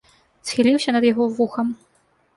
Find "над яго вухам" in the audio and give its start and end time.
0.95-1.67